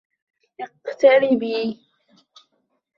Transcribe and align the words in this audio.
اقتربي. 0.63 1.57